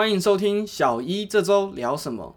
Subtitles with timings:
[0.00, 2.34] 欢迎收听小一这周聊什么。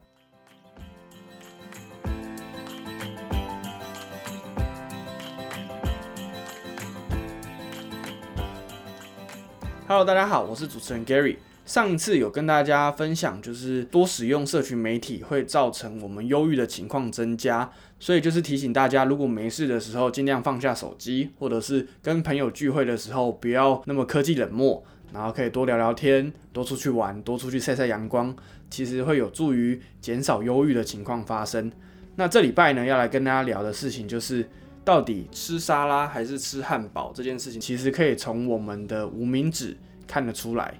[9.87, 11.37] Hello，大家好，我是主持人 Gary。
[11.65, 24.83] 上一次有跟大家分享，就是多使用社群媒体会造成我们忧郁的情况增加，所以就是提醒大家，如果没事的时候，尽量放下手机，或者是跟朋友聚会的时候，不要那么科技冷漠，
[25.13, 28.35] 然后可以多聊聊天，多出去玩，多出去晒晒阳光，
[28.69, 31.71] 其实会有助于减少忧郁的情况发生。
[32.15, 34.47] 那这礼拜呢，要来跟大家聊的事情就是，
[34.83, 40.79] 到底吃沙拉还是吃汉堡这件事情，其实可以从我们的无名指看得出来。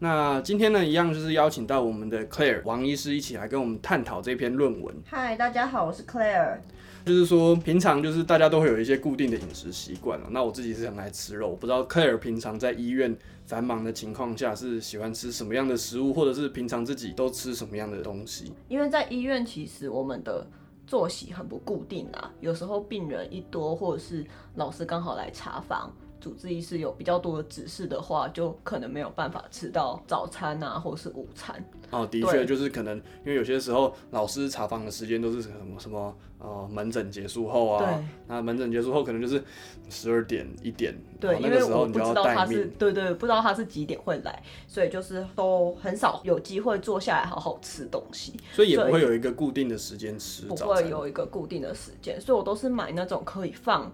[0.00, 4.94] 那今天呢，一样就是邀请到我们的 Claire 王医师一起来跟我们探讨这篇论文。
[5.06, 6.58] 嗨，大家好，我是 Claire。
[7.04, 10.26] 就是说，平常就是大家都会有一些固定的饮食习惯了。
[10.30, 18.54] 那我自己是很爱吃肉，我不知道 Claire 平常在医院繁忙的情况下是喜欢吃什么样的食物，或者是平常自己都吃什么样的东西？
[18.68, 20.46] 因为在医院，其实我们的
[20.86, 24.24] 作息很不固定啊，有时候病人一多，或者是
[24.54, 25.94] 老师刚好来查房。
[26.24, 31.62] 主治医师有比较多的指示的话，就可能没有办法吃到早餐啊，或是午餐。
[31.90, 39.44] 哦，的确，就是可能因为有些时候老师查房的时间都是什么什么呃门诊结束后啊，对，那门诊结束后可能就是
[39.90, 42.70] 十二点一点，对，哦那个时候因为我不你就要待知道他是命。
[42.78, 48.32] 对对，不知道他是几点会来，所以就是都很少有机会坐下来好好吃东西。
[48.50, 50.56] 所以也不会有一个固定的时间吃不。
[50.56, 53.92] 会有一个固定的时间，所以我都是买那种可以放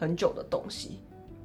[0.00, 0.98] 很久的东西，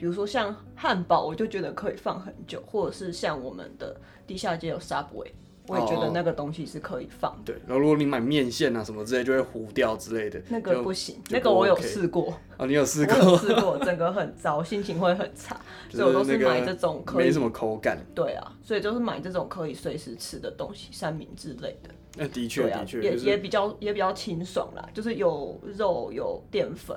[0.03, 3.95] 比如说像汉堡，我就觉得可以放很久，或者是像我们的
[4.27, 5.31] 地下街有 Subway，
[5.69, 7.53] 我也觉哦得那个东西是可以放的。
[7.53, 10.41] 对，然后如果你买面线啊什么之类，就会糊掉之类的。
[10.49, 13.37] 那个不行，那个我有试过，哦，你有试我有过？
[13.37, 17.97] 试过， 整个很糟，心情会很差，就 所以我都那个是买这种可以没什么口感。
[18.13, 21.89] 对啊，所以就是买这种可以随时吃的东西，三明治类的。
[22.17, 26.93] 那的确的，确，也就是也比较也比较清爽啦，就是有肉有淀粉，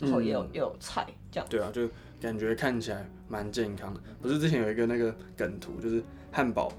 [0.00, 1.46] 然后也有、也有菜这样。
[1.48, 1.88] 对啊，就
[2.20, 4.00] 感觉看起来蛮健康的。
[4.20, 6.02] 不是之前有一个那个梗图，就是
[6.32, 6.72] 汉堡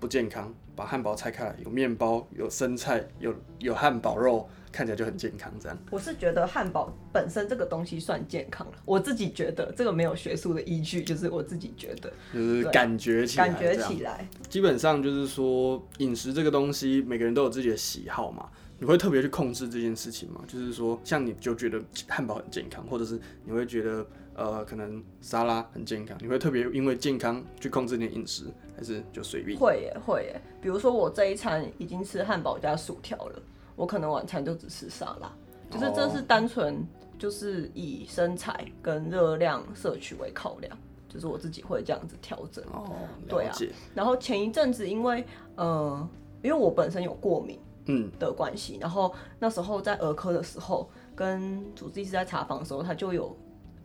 [0.00, 5.78] 不健康，把汉堡拆开来，有面包，有生菜，有有汉堡肉，看起来就很健康这样。
[5.90, 18.48] 我是觉得汉堡本身这个东西算健康了，我自己觉得这个没有学术的依据，就是我自己觉得就是感觉起来感觉起来，基本上就是说，饮食这个东西，每个人都有自己的喜好嘛。
[18.84, 20.42] 你会特别去控制这件事情吗？
[20.46, 28.44] 就是说，像你就觉得汉堡很健康，或者是你会觉得呃，可能沙拉很健康，你会特别因为健康去控制你的饮食，
[28.76, 29.58] 还是就随便？
[29.58, 30.38] 会耶会耶。
[30.60, 33.42] 比如说我这一餐已经吃汉堡加薯条了，
[33.74, 35.34] 我可能晚餐就只吃沙拉，
[35.70, 36.86] 就是这是单纯
[37.18, 40.76] 就是以身材跟热量摄取为考量，
[41.08, 42.62] 就是我自己会这样子调整。
[42.66, 42.92] 哦，
[43.26, 43.56] 对啊。
[43.94, 45.24] 然后前一阵子因为
[45.56, 46.06] 呃，
[46.42, 53.36] 因为我本身有过敏嗯，的关系，然后那时候在儿科的时候，跟主治医师在查房的时候，他就有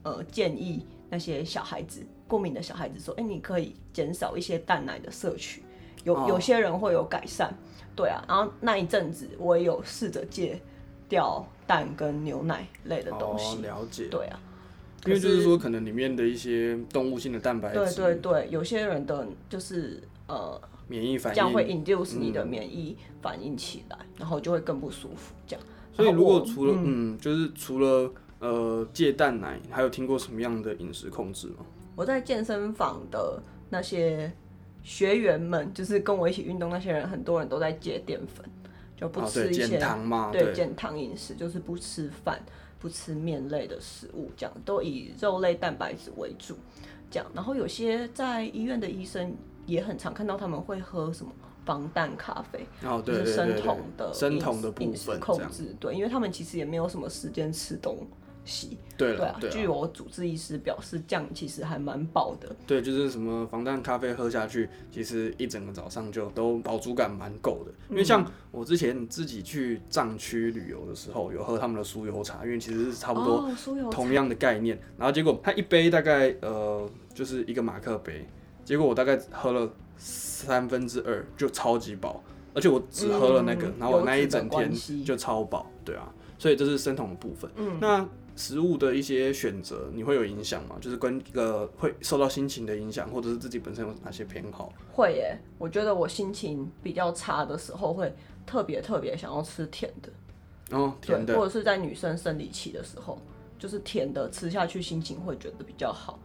[0.04, 5.64] 呃建议那些小孩子过敏的小孩子说，哎、你可以减少一些蛋奶的摄取，
[6.04, 6.26] 有、哦。
[6.30, 7.54] 有些人会有改善，
[7.96, 10.62] 对啊，然后那一阵子我也有试着戒
[11.10, 14.08] 掉蛋跟牛奶类的东西，哦，了解。
[14.10, 14.40] 对啊，
[15.06, 21.86] 因为就是说，可能里面的一些动物性的蛋白对质，对对，有些人的就是呃免疫反应这样会应。
[21.86, 25.34] induce 你的免疫反应起来，然后就会更不舒服。
[25.48, 31.66] 这样，所以如果除了嗯就是除了呃戒蛋奶，还有听过什么样的饮食控制吗？
[31.96, 34.32] 我在健身房的那些
[34.84, 38.46] 学员们，就是跟我一起运动那些人，很多人都在戒淀粉，
[38.96, 42.42] 就不吃一些、减糖嘛，对减糖饮食，就是不吃饭、
[42.80, 46.56] 不吃面类的食物，这样都以肉类蛋白质为主。
[47.12, 49.36] 这样，然后有些在医院的医生
[49.70, 51.32] 也很常看到他们会喝什么
[51.66, 55.20] 防弹咖啡，哦，对生酮的饮生酮的部饮食分。
[55.20, 57.98] 控制，对，因为他们其实也没有什么时间吃东
[58.44, 62.56] 西，对对啊，，据对啊，我主治医师表示，这样其实还蛮饱的。
[62.66, 67.72] 对，就是什么防弹咖啡喝下去，其实一整个早上就都饱足感蛮够的。
[67.90, 73.48] 因为像我之前自己去藏区旅游的时候，有喝他们的酥油茶，因为其实是差不多
[73.92, 78.26] 同样的概念，然后结果他一杯大概呃就是一个马克杯，
[78.70, 79.68] 结果我大概喝了
[79.98, 82.22] 三分之二就超级饱，
[82.54, 84.72] 而且我只喝了那个，嗯然后我那一整天
[85.04, 87.50] 就超饱，对啊，所以这是生酮的部分。
[87.56, 90.76] 嗯，那食物的一些选择，你会有影响吗？
[90.80, 94.72] 就是跟呃会受到心情的影响，或者是自己本身有哪些偏好？
[94.94, 98.14] 会耶，我觉得我心情比较差的时候，会
[98.46, 103.20] 特别特别想要吃甜的，哦，甜，的或者是在女生生理期的时候，
[103.58, 106.20] 就是甜的吃下去心情会觉得比较好，哦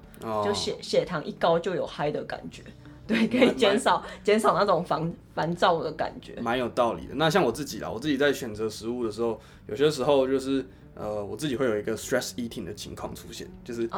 [0.44, 2.62] 就血血糖一高就有嗨的感觉，
[3.06, 6.35] 对，可以减少减少那种烦烦躁的感觉。
[6.41, 7.15] 蛮有道理的。
[7.15, 10.67] 那像我自己啦，我自己在选择食物的时候，有些时候就是。
[10.94, 13.88] 呃，我自己会有一个 stress eating 的情况出现，就是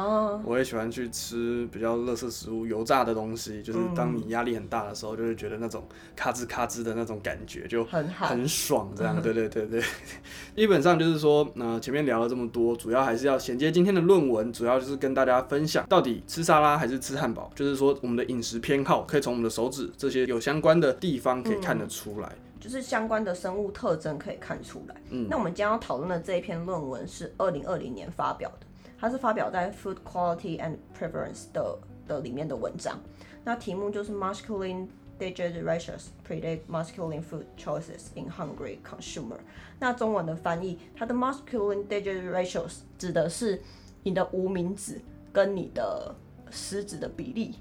[0.43, 3.61] 我也喜欢去吃比较垃圾食物、油炸的东西。
[3.61, 9.21] 就是当你压力很大的时候，就会觉得那种咔吱咔吱的那种感觉就很很爽，这样。
[9.21, 9.83] 对对对对，
[10.55, 22.35] 基本上就是说，呃，前面聊了这么多，主要还是要衔接今天的论文，主要就是跟大家分享到底吃沙拉还是吃汉堡，就是说我们的饮食偏好可以从我们的手指这些有相关的地方可以看得出来。
[22.67, 24.95] 就是相关的生物特征可以看出来。
[25.09, 28.67] 嗯，那我们今天要讨论的这一篇论文是二零二零年发表的，
[28.99, 32.99] 它是发表在《Food Quality and Preference》的的里面的文章。
[33.45, 39.37] 那题目就是 “Masculine Digit Ratios Predict Masculine Food Choices in Hungry Consumer”。
[39.79, 43.61] 那中文的翻译，它的 “Masculine Digit Ratios” 指的是
[44.03, 44.99] 你的无名指
[45.31, 46.13] 跟你的
[46.51, 47.55] 食指的比例。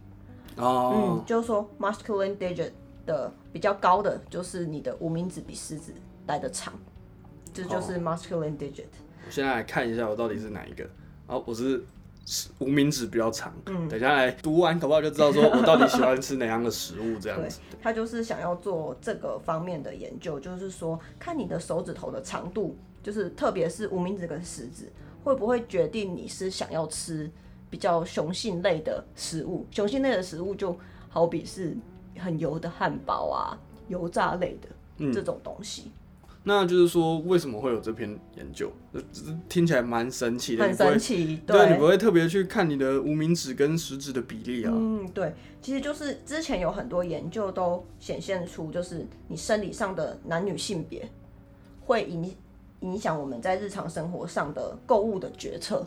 [0.57, 2.73] 哦，嗯，就是说 “Masculine Digit”。
[3.07, 5.95] 的比较高的就是你的无名指比食指
[6.27, 6.75] 来的长，
[7.55, 8.85] 这就是 masculine digit。
[9.25, 10.87] 我现在来看一下我到底是哪一个。
[11.27, 11.83] 好，我是
[12.59, 13.53] 无名指比较长。
[13.67, 17.61] 嗯，等下来读完可不好就知道说我到底喜欢吃哪样的食物这样子。
[17.81, 24.93] 他就是想要做这个方面的研究，就是说看你的手指头的长度，就是特别是无名指跟食指，
[25.23, 27.31] 会不会决定你是想要吃
[27.71, 29.67] 比较雄性类的食物？
[29.71, 30.77] 雄性类的食物就
[31.09, 31.77] 好比是。
[32.19, 33.59] 很油的汉堡啊，
[33.89, 35.91] 油炸类的这种东西。
[36.49, 38.71] 那就是说，为什么会有这篇研究？
[39.49, 40.63] 听起来蛮神奇的。
[40.63, 44.73] 很神奇，对，你不会特别去看你的无名指跟食指的比例啊？
[44.73, 51.09] 嗯，对，其实就是之前有很多研究都显现出，就是你生理上的男女性别
[51.81, 52.33] 会影
[52.81, 55.85] 影响我们在日常生活上的购物的决策。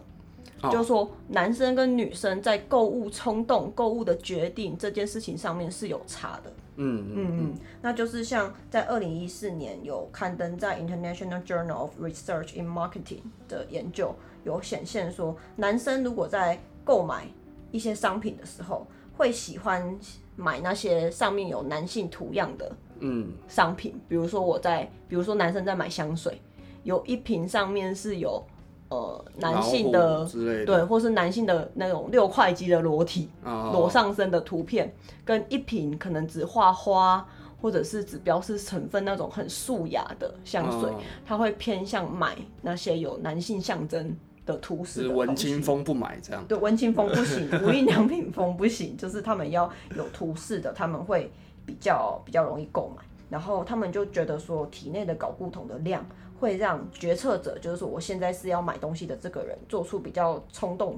[0.64, 6.52] 就是说，男生跟女生在购物冲动、购物的决定这件事情上面是有差的。
[6.76, 14.14] 嗯嗯嗯，那就是像在二零一四年有刊登在 International Journal of Research in Marketing 的研究，
[14.44, 17.28] 有显现说，男生如果在购买
[17.72, 18.86] 一些商品的时候，
[19.16, 19.98] 会喜欢
[20.36, 26.42] 买那些上面有男性图样的嗯商品，比如说我在，比如说男生在买香水，
[26.84, 28.44] 有一瓶上面是有。
[28.90, 30.28] 呃，男性的
[30.66, 34.92] 对，或是男性的那种六块肌的裸体、裸上身的图片，
[35.24, 37.24] 跟一瓶可能只画花，
[37.62, 40.92] 或者是只标示成分那种很素雅的香水，
[41.24, 45.08] 他会偏向买那些有男性象征的图示。
[45.08, 46.44] 文青风不买这样？
[46.48, 51.32] 对，文青风不行，无印良品风不行，就是他们要有图示的，他们会
[51.64, 53.04] 比较比较容易购买。
[53.30, 56.06] 然后他们就觉得说，体内的睾固酮的量。
[56.40, 60.98] 会让决策者，就是说我现在是要买东西的这个人，做出比较冲动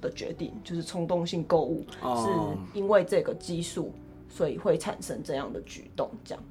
[0.00, 2.28] 的决定，就是冲动性购物，是
[2.72, 3.92] 因为这个激素，
[4.28, 6.44] 所以会产生这样的举动，这样。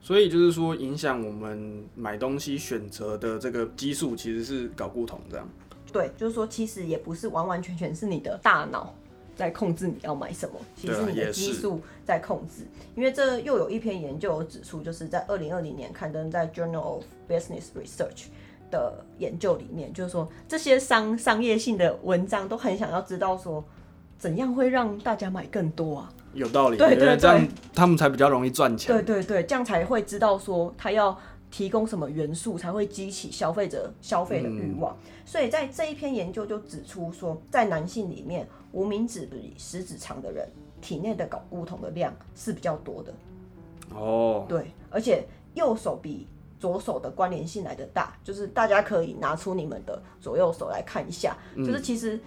[0.00, 5.44] 所以就是说，影响我们买东西选择的这个激素，其实是睾固酮这样。
[5.92, 8.94] 对，就是说，其实也不是完完全全是你的大脑。
[9.38, 12.66] 在控制你要买什么，其实你的激素在控制。
[12.96, 18.24] 因为这又有一篇研究指出，就是在二零二零年刊登在 Journal of Business Research
[18.68, 23.64] 的研究里面，就是说这些商商业性的文章都很想要知道说，
[24.18, 26.12] 怎样会让大家买更多啊？
[26.34, 28.92] 有道理，对对对，这样他们才比较容易赚钱。
[28.92, 31.16] 对对对，这样才会知道说他要
[31.50, 34.96] 提供什么元素才会激起消费者消费的欲望。
[35.24, 38.48] 所以在这一篇研究就指出说，在男性里面。
[38.70, 40.46] 无名指比食指长的人，
[40.82, 43.14] 体内的睾固酮的量是比较多的。
[43.94, 46.28] 哦，对，而且右手比
[46.60, 52.20] 左手的关联性来的大，就是大家可以拿出你们的左右手来看一下，就是其实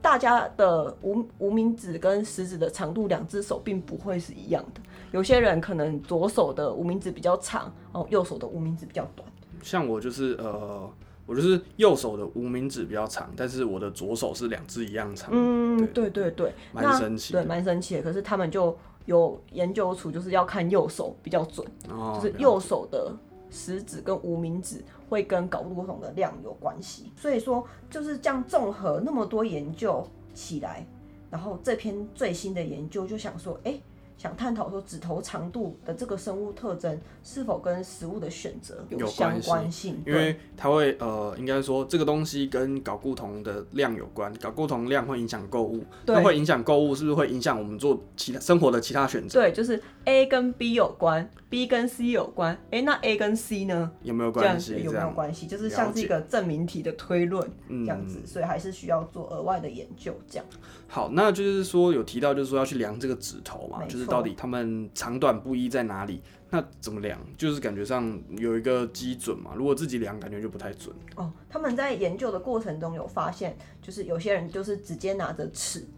[0.00, 4.80] 大家的无无名指跟食指的长度，两只手并不会是一样的。
[5.12, 9.26] 有些人可能左手的无名指比较长，哦，右手的无名指比较短。
[9.62, 10.90] 像我就是呃。
[11.24, 15.30] 我就是右手的无名指比较长，但是我的左手是两只一样长。
[15.32, 17.32] 嗯，对对对，蛮神奇。
[17.32, 18.02] 对，蛮神奇的。
[18.02, 18.76] 可是他们就
[19.06, 23.14] 有研究出，就是要看右手比较准，就是右手的
[23.50, 27.12] 食指跟无名指会跟睾固酮的量有关系。
[27.16, 30.04] 所以说就是这样综合那么多研究
[30.34, 30.84] 起来，
[31.30, 33.80] 然后这篇最新的研究就想说，哎，
[34.16, 49.40] 想探讨说指头长度的这个生物特征是否跟食物的选择有相关性，因为它会呃，应该说这个东西跟睾固酮的量有关，睾固酮量会影响购物，对那会影响购物，是不是会影响我们做其他生活的其他选择？
[49.40, 53.90] 对，就是 A 跟 B 有关，B 跟 C 有关，哎、那 A 跟 C 呢？
[54.02, 54.82] 有没有关系？
[54.82, 55.46] 有没有关系？
[55.46, 60.46] 就是像是一个证明题的推论嗯这样子，所以还是需要做额外的研究这样。
[60.88, 66.22] 好，那就是说有提到，就是说要去量这个指头嘛，就是到底他们长短不一在哪里？
[66.50, 67.18] 那怎么量？
[67.38, 70.94] 就是感觉上有一个基准嘛，如果自己量，感觉就不太准。
[71.16, 75.88] 哦，他们在研究的过程中有发现，就是有些人就是直接拿着尺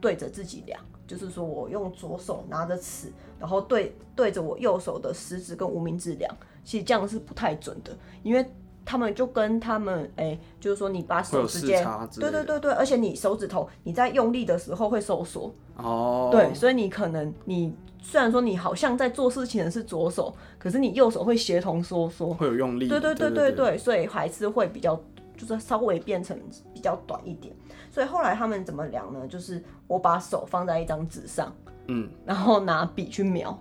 [0.00, 8.44] 对着自己量，就是说我用左手拿着尺，然后对对着我右手的食指跟无名指量，其实这样是不太准的，因为
[8.86, 11.84] 他们就跟他们哎、就是说你把手直接。
[12.18, 22.86] 对对对对，而且你手指头你在用力的时候会收缩，哦，对，所以你可能你虽然说你好像在做事情的是左手，可是你右手会协同收缩，会有用力。
[22.86, 24.98] 对对对对对对，所以还是会比较，
[25.36, 26.38] 就是稍微变成
[26.72, 27.52] 比较短一点。
[27.90, 29.26] 所以后来他们怎么量呢？
[29.26, 31.52] 就是我把手放在一张纸上，
[31.88, 33.58] 嗯，然后拿笔去描，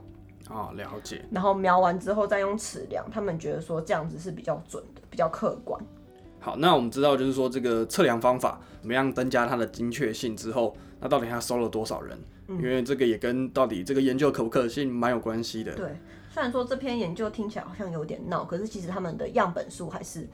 [0.50, 1.24] 哦，了解。
[1.32, 3.06] 然后描完之后再用尺量。
[3.12, 5.82] 他们觉得说这样子是比较准的，比较客观。
[6.40, 12.18] 好，那我们知道就是说这个测量方法怎么样增加它的精确性之后，那到底它收了多少人？
[12.48, 15.74] 嗯因为这个也跟到底这个研究可不可信蛮有关系的。
[15.74, 15.98] 对，
[16.30, 20.30] 虽然说这篇研究听起来好像有点闹，可是其实他们的样本数还是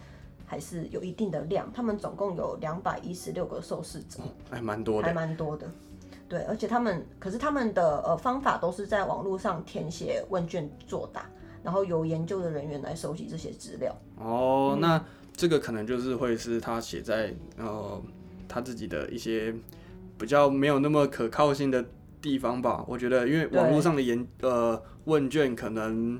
[0.45, 1.71] 还是有一定的量。
[1.73, 4.19] 他们总共有两百一十六个受试者。
[4.49, 5.13] 还蛮多的还。
[5.13, 5.71] 蛮多的。
[6.31, 11.29] 对，而且他们可是他们的呃方法都是在网络上填写问卷作答，
[11.61, 13.93] 然后由研究的人员来收集这些资料。
[14.15, 15.03] 哦，嗯那
[15.35, 18.01] 这个可能就是会是他写在呃
[18.47, 19.53] 他自己的一些
[20.17, 21.83] 比较没有那么可靠性的
[22.21, 22.81] 地方吧。
[22.87, 26.17] 我觉得，因为网络上的研呃问卷可能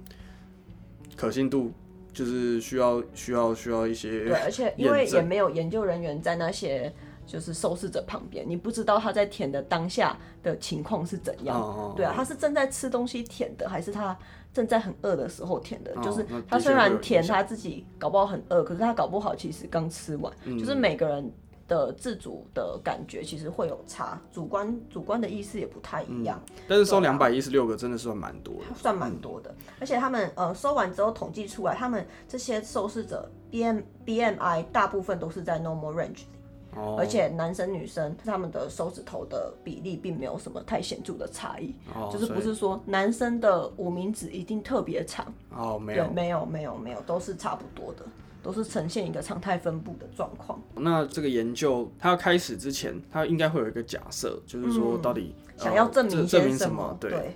[1.16, 1.72] 可信度
[2.12, 6.94] 就是需要需要需要一些对，而且因为也没有研究人员在那些
[7.32, 11.58] 就是受试者旁边，你不知道他在舔的当下的情况是怎样。
[11.58, 14.18] 哦对啊，他是正在吃东西舔的，还是他
[14.54, 15.94] 正在很饿的时候舔的？
[15.96, 20.34] 哦就是他虽然舔他自己搞不好很饿，可是他搞不好其实刚吃完。
[20.44, 21.32] 嗯就是每个人
[21.70, 26.38] 的自主的感觉其实会有差，主观主观的意思也不太一样。
[26.68, 28.76] 但是收两百一十六个真的算蛮多的。
[28.76, 36.28] 算蛮多的，而且他们呃收完之后统计出来，他们这些受试者 B M B M I 大部分都是在 normal range 里，
[36.76, 36.96] 哦。
[36.98, 46.10] 而且男生女生他们的手指头的比例并没有什么太显著的差异，哦，就是不是说男生的无名指一定特别长，哦没，有。
[46.10, 48.06] 没有没有没有，都是差不多的，
[48.44, 50.62] 都是呈现一个常态分布的状况。
[50.76, 56.98] 那这个研究它要开始之前，它应该会有一个假设，就是说到底、嗯想要呃证明证些什么？
[57.00, 57.36] 对，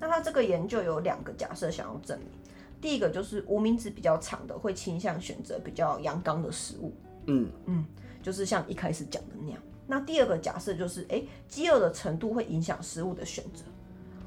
[0.00, 2.28] 那他这个研究有两个假设想要证明，
[2.80, 6.92] 第一个就是无名指比较长的会倾向选择比较阳刚的食物，
[7.26, 7.48] 嗯。
[7.66, 7.84] 嗯，
[8.22, 9.60] 就是像一开始讲的那样。
[9.86, 13.64] 那第二个假设就是，诶，饥饿的程度会影响食物的选择。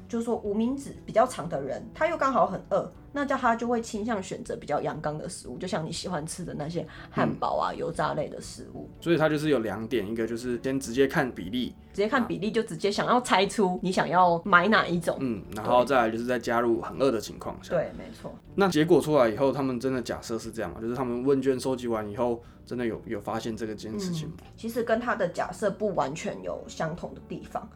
[0.08, 8.88] 就是说，无名指比较长的人，他又刚好很饿，那叫他就会倾向选择比较阳刚的食物，就像你喜欢吃的那些汉堡啊、油炸类的食物。
[9.00, 15.16] 所以它就是有两点，一个就是先直接看比例，直接看比例就直接想要猜出你想要买哪一种。
[15.20, 18.32] 嗯，然后再来就是再加入很饿的情况下，对，没错。
[18.54, 20.80] 那结果出来以后，他们真的假设是这样吗？
[20.80, 24.36] 就是他们问卷收集完以后，真的有有发现这个件事情吗？
[24.56, 27.68] 其实跟他的假设不完全有相同的地方，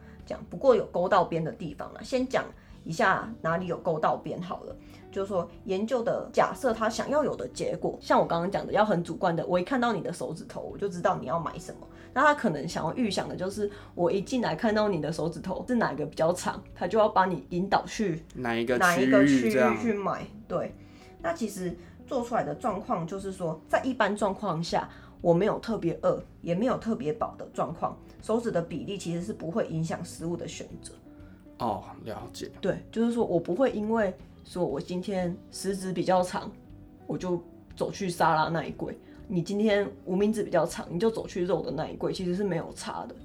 [0.49, 2.03] 不过有勾到边的地方了。
[2.03, 2.45] 先讲
[2.83, 4.75] 一下哪里有勾到边好了，
[5.11, 11.87] 就是说研究的假设他想要有的结果，像我刚刚讲的，要很主观的，我一看到你的手指头，我就知道你要买什么。
[12.13, 19.77] 那他可能想要预想的就是，我一进来看到你的手指头是哪个比较长，他就要把你引导去哪一个哪一个区域？
[19.81, 20.27] 去买。
[20.47, 20.75] 对，
[21.21, 21.73] 那其实
[22.05, 24.89] 做出来的状况就是说，在一般状况下，
[25.21, 30.93] 我没有特别饿，也没有特别饱的状况，手指的比例其实是不会影响食物的选择。
[31.59, 32.49] 哦，了解。
[32.59, 34.13] 对，就是说我不会因为
[34.43, 36.51] 说我今天食指比较长，
[37.05, 37.39] 我就
[37.75, 38.93] 走去沙拉那一柜；
[39.27, 43.15] 你今天无名指比较长，你就走去肉的那一柜，其实是没有差的。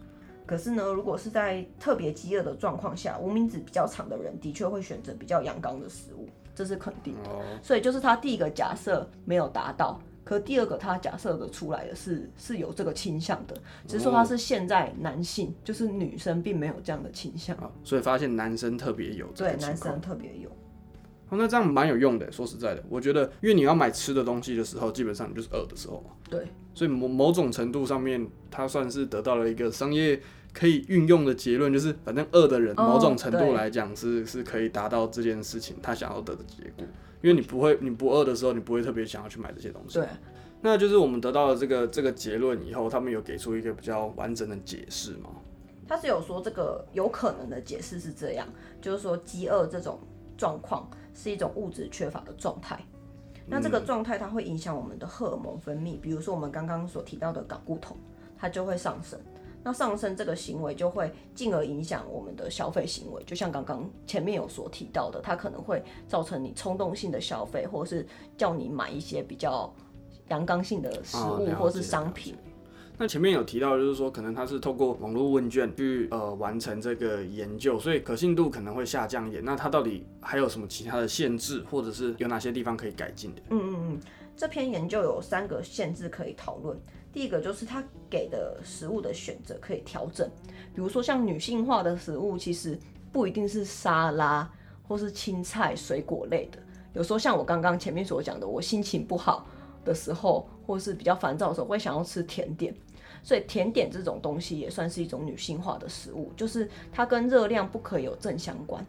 [0.45, 7.31] 可是呢，如果是在特别饥饿的状况下，无名指比较长的人的确会选择比较阳刚的食物，这是肯定的。
[7.31, 13.57] 哦，所以就是他第一个假设没有达到，可第二个他假设的出来的是是有这个倾向的，
[13.87, 17.57] 只是说他是现在男性，就是女生并没有这样的倾向。
[17.59, 20.01] 啊，所以发现男生特别有对，男生。
[20.01, 20.51] 特别有。
[21.29, 22.31] 哦，那这样蛮有用的。
[22.33, 30.21] 说实在的，我觉得，因为你要买吃的东西的时候，基本上你就是饿的时候嘛，对，所以某某种程度上面，他算是得到了一个商业
[30.53, 36.85] 可以运用的结论，就是反正饿的人哦某种程度来讲是、是可以达到这件事情他想要得的结果，
[37.27, 39.99] 因为你不会你不饿的时候，你不会特别想要去买这些东西。
[39.99, 40.07] 对，
[40.61, 45.31] 那就是我们得到了这个这个结论以后，他们有给出一个比较完整的解释吗？
[45.89, 48.47] 他是有说这个有可能的解释是这样，
[48.81, 49.99] 就是说饥饿这种
[50.39, 52.79] 状况是一种物质缺乏的状态。
[53.45, 57.97] 那这个状态它会影响我们的荷尔蒙分泌，比如说我们刚刚所提到的睾固酮，
[58.39, 59.19] 它就会上升。
[59.67, 68.07] 那上升这个行为就会进而影响我们的消费行为，就像刚刚前面有所提到的，它可能会造成你冲动性的消费，或者是
[68.39, 69.75] 叫你买一些比较
[70.29, 72.37] 阳刚性的食物或是商品。
[72.97, 79.45] 那前面有提到，就是说可能它是透过网络问卷去呃完成这个研究，所以可信度可能会下降一点。
[79.45, 83.43] 那它到底还有什么其他的限制，或者是有哪些地方可以改进的？
[83.51, 84.01] 嗯嗯嗯，
[84.37, 86.81] 这篇研究有三个限制可以讨论。
[87.17, 90.31] 第一个就是它给的食物的选择可以调整，
[90.75, 92.79] 比如说像女性化的食物，其实
[93.11, 94.47] 不一定是沙拉
[94.87, 96.59] 或是青菜、水果类的。
[96.93, 99.47] 有时候像我刚刚前面所讲的，我心情不好
[99.83, 102.75] 的时候，或是比较烦躁的时候，会想要吃甜点。
[103.23, 108.85] 所以甜点这种东西也算是一种女性化的食物，就是它跟热量不可以有正相关。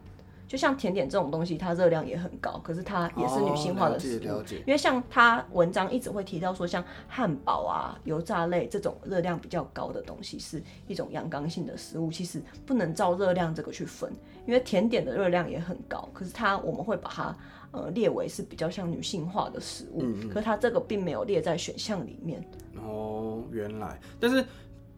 [0.47, 4.11] 就像甜点这种东西，它热量也很高，可是它也是女性化的食物。
[4.11, 14.11] 哦了解了解因为像他文章一直会提到说，像汉堡啊、油炸类这种热量比较高的东西，是一种阳刚性的食物，其实不能照热量这个去分，
[14.45, 17.37] 因为甜点的热量也很高，可是它我们会把它
[17.71, 22.41] 呃列为是比较像女性化的食物，可是它这个并没有列在选项里面。
[22.81, 24.45] 哦，原来，但是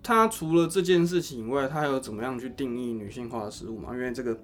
[0.04, 3.90] 它除了这件事情以外，它还有怎么样去定义女性化的食物吗？
[3.94, 4.38] 因为这个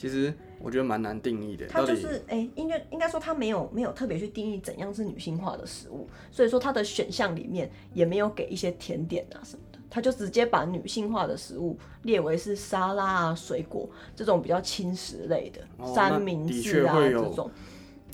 [0.00, 1.66] 其实我觉得蛮难定义的。
[1.66, 17.50] 它就是哎、应该应该说它没有没有特别去定义怎样是女性化的食物，所以说它的选项里面也没有给一些甜点啊什么的，它就直接把女性化的食物列为是沙拉啊、水果这种比较轻食类的、哦三明治啊这种。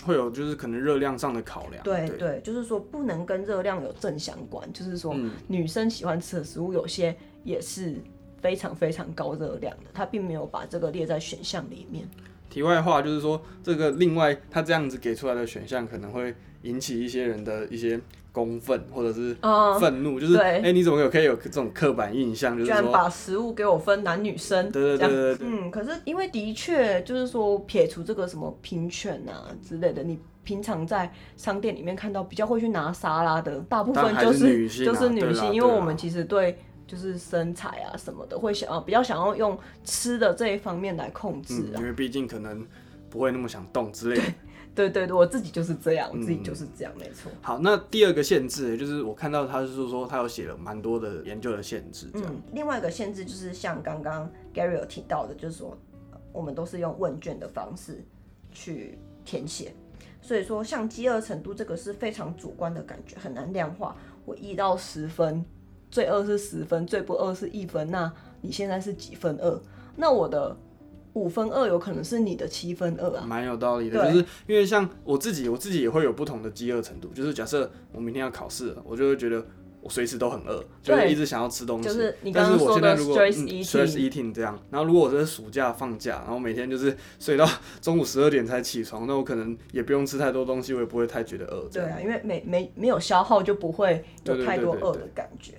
[0.04, 1.82] 会有就是可能热量上的考量。
[1.84, 7.94] 对对对，就是说不能跟热量有正相关，就是说嗯女生喜欢吃的食物有些也是
[8.40, 12.08] 非常非常高热量的，他并没有把这个列在选项里面。
[12.48, 18.00] 题外话就是说，这个另外他这样子给出来的选项可能会引起一些人的一些
[18.32, 20.62] 公愤或者是啊愤怒，就是对。
[20.62, 36.56] 哎、你怎么有可以有这种刻板印象，就是，居然把食物给我分男女生，对对对对对嗯，可是因为的确就是说撇除这个什么平权啊之类的，你平常在商店里面看到比较会去拿沙拉的，大部分就是就是女性，因为我们其实对
[36.86, 41.78] 就是身材啊什么的会想要比较想要用吃的这一方面来控制嗯，啊。
[41.78, 42.66] 因为毕竟可能
[43.10, 44.22] 不会那么想动之类的。
[44.74, 47.32] 对对对，我自己就是这样，我自嗯己就是这样，没错。
[47.40, 52.30] 好，那第二个限制就是我看到他就是说他有写了蛮多的研究的限制，这样。
[52.30, 55.74] 嗯，另外一个限制就是像刚刚 Gary 有提到的，就是说
[56.12, 58.04] 呃我们都是用问卷的方式
[58.52, 59.74] 去填写，
[60.20, 63.96] 所以说像饥饿程度这个是非常主观的感觉，很难量化。
[64.26, 65.42] 我一到十分，
[65.96, 69.58] 最饿是十分，最不饿是一分，那你现在是几分饿？
[69.96, 70.54] 那我的
[71.14, 73.24] 五分饿有可能是你的七分饿啊。
[73.26, 77.08] 蛮有道理的，就是因为像我自己，我自己也会有不同的饥饿程度。
[77.14, 79.42] 就是假设我明天要考试了，我就会觉得
[79.80, 81.88] 我随时都很饿，就是一直想要吃东西。
[81.88, 87.48] 就是你刚刚说的 stress 嗯 eating stress eating 这样，然后如果我这是暑假放假，然后每天就是睡到
[87.80, 91.66] 中午十二点才起床，那我可能也不用吃太多东西，我也不会太觉得饿。
[91.72, 95.54] 对啊，因为没没没有消耗就不会有太多饿的感觉。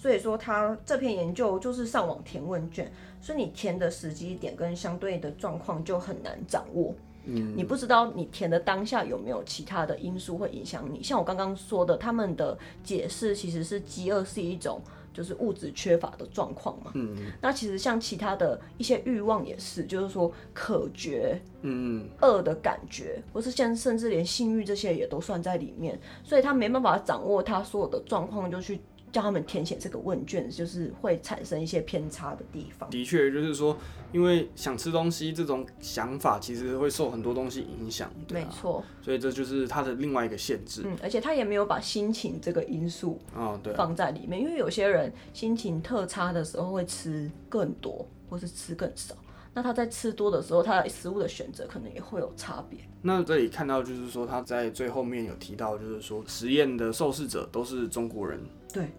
[0.00, 6.94] 所以说他这篇研究就是上网填问卷，所以你填的时机点跟相对的状况就很难掌握。
[7.26, 11.02] 嗯，你不知道你填的当下有没有其他的因素会影响你。
[11.02, 14.80] 像我刚刚说的，他们的解释其实是饥饿是一种
[15.12, 16.92] 就是物质缺乏的状况嘛。
[16.94, 28.80] 嗯，那其实像其他的一些欲望也是，就是说渴觉，嗯，饿的感觉，或是像甚至连性欲这些也都算在里面，所以他没办法掌握他所有的状况，就去
[29.12, 32.88] 叫他们填写这个问卷，就是会产生一些偏差的地方。
[32.90, 33.76] 的确就是说，
[34.12, 40.82] 因为想吃东西这种想法，其实会受很多东西影响，没错，所以这就是它的另外一个限制。
[40.84, 49.14] 嗯，而且他也没有把心情这个因素啊，对啊，放在里面，因为有些人心情特差的时候会吃更多，或是吃更少。
[49.52, 52.78] 那他在吃多的时候，他的食物的选择可能也会有差别。
[53.02, 58.40] 那这里看到就是说他在最后面有提到，就是说实验的受试者都是中国人，
[58.72, 58.90] 对，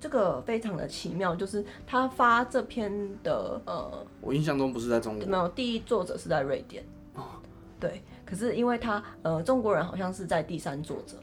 [0.00, 5.26] 这个非常的奇妙，就是他发这篇的呃我印象中不是在中国。
[5.26, 6.84] 没有，第一作者是在瑞典。
[7.14, 7.22] 哦
[7.78, 11.16] 对，可是因为他呃中国人好像是在第三作者、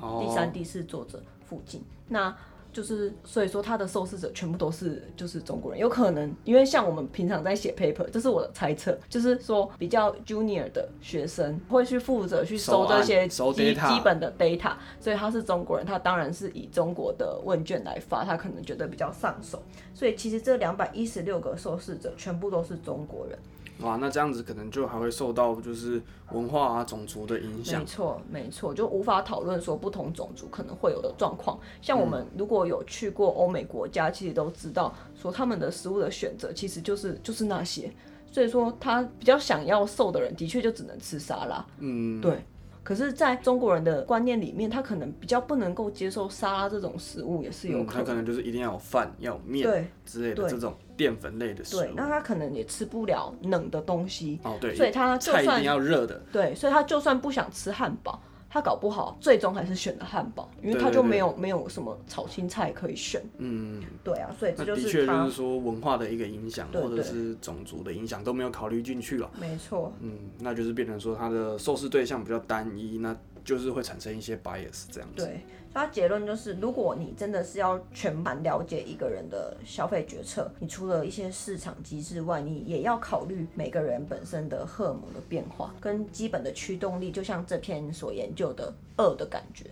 [0.00, 1.82] 哦，第三、第四作者附近。
[2.08, 2.36] 那
[2.72, 19.62] 就是所以说他的受试者全部都是就是中国人，有可能因为像我们平常在写 paper，这是我的猜测，就是说比较 junior 的学生会去负责去收这些收基基本的 data，所以他是中国人，他当然是以中国的问卷来发，他可能觉得比较上手，
[19.94, 23.38] 所以其实这两百一十六个受试者全部都是中国人。
[23.82, 26.00] 哇，那这样子可能就还会受到就是
[26.32, 27.86] 文化啊、种族的影响没。
[27.86, 31.58] 错，没错，就无法讨论说不同种族可能会有的状况。
[31.80, 37.92] 像我们如果有去过欧美国家，其实都知道说他们的食物的选择其实就是就是那些，
[38.30, 41.64] 所以说他比较想要瘦的人，的确就只能吃沙拉。
[41.78, 42.38] 嗯，对。
[42.82, 48.04] 可是，在中国人的观念里面，他可能比较不能够接受沙拉这种食物，也是有嗯，可能。
[48.04, 51.94] 他可能就是一定要有饭、要有面对之类的这种淀粉类的食对，物。
[51.96, 56.20] 那他可能也吃不了冷的东西，哦，对，所以他就算菜一定要热的。
[56.30, 63.22] 对，所以他就算不想吃汉堡，他搞不好最终还是选了汉堡，因为他就没有没有什么炒青菜可以选。
[63.38, 69.30] 嗯，对啊，所以这就是的确就是说文化的一个影响，或者是种族的影响都没有考虑进去了。
[69.40, 75.16] 没错，嗯，那就是变成说他的受试对象比较单一，那就是会产生一些 bias 这样子。
[75.16, 75.38] 对，所以
[75.72, 89.66] 他结论就是，如果你真的是要全盘了解一个人的消费决策，你除了一些市场机制外，你也要考虑每个人本身的荷尔蒙的变化跟基本的驱动力，就像这篇所研究的恶的感觉。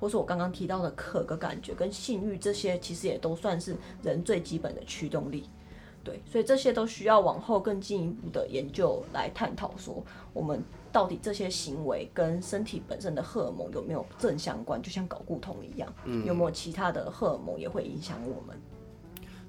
[0.00, 5.48] 或是我刚刚提到的渴的感觉跟性欲，这些其实也都算是人最基本的驱动力。
[6.02, 10.62] 对，所以这些都需要往后更进一步的研究来探讨，说我们
[10.94, 15.92] 到底这些行为跟身体本身的荷尔蒙有没有正相关，就像搞固酮一样，
[16.24, 18.56] 有没有其他的荷尔蒙也会影响我们？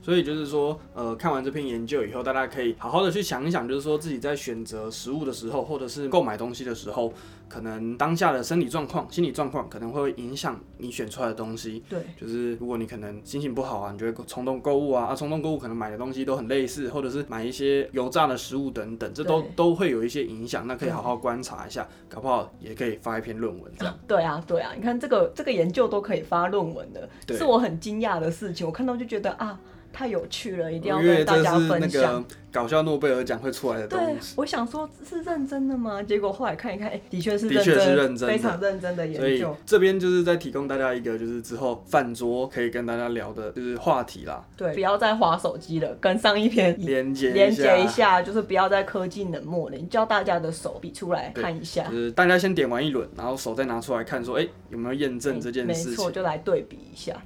[0.05, 7.11] 所以就是说，呃，看完这篇研究以后，大家可以好好的去想一想，就是说自己在选择食物的时候，或者是购买东西的时候，
[7.49, 11.83] 可能当下的生理状况、心理状况可能会影响你选出来的东西。
[11.89, 20.67] 对，就是如果你可能心情不好啊，你就会冲动购物啊，啊，冲动购物可能买的东西都很类似，或者是买一些油炸的食物等等，这都都会有一些影响。
[20.67, 23.97] 那可以好好观察一下，搞不好也可以发一篇论文这样。
[24.07, 28.67] 对啊，对啊，你看这个这个研究都可以发论文的，是我很惊讶的事情。
[28.67, 29.59] 我看到就觉得啊，
[29.95, 32.25] 太有趣了，一定要为跟大家分享。
[32.51, 36.01] 搞笑诺贝尔奖会出来的对东西。，我想说是认真的吗？
[36.01, 39.57] 结果后来看一看，哎、的确是的确是，认真的非常认真的所以研究。
[39.65, 49.75] 这边就是在提供大家一个就是之后饭桌可以跟大家聊的就是话题啦，对，不要再划手机了，跟上一篇连接连接一下，就是不要再科技冷漠了。
[49.75, 56.09] 你叫大家的手比出来看一下就，是大家先点完一轮，然后手再拿出来看说，哎、有没有验证这件没事情没错，？
[56.09, 57.21] 就来对比一下。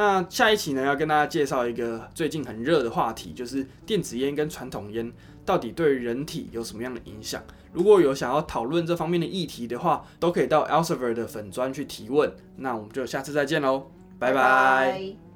[0.00, 5.12] 那下一期呢，要跟大家介绍一个最近很热的话题，就是电子烟跟传统烟
[5.44, 7.42] 到底对人体有什么样的影响？
[7.70, 12.32] 如果有想要讨论这方面的议题的话，都可以到 Elsevier 的粉砖去提问。
[12.56, 15.29] 那我们就下次再见喽，拜拜拜